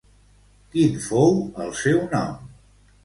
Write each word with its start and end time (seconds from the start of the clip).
Quin 0.75 0.97
fou 1.09 1.37
el 1.67 1.71
seu 1.83 2.03
nom? 2.17 2.51